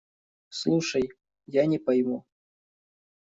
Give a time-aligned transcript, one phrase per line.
[0.59, 1.03] Слушай…
[1.45, 2.17] Я не пойму.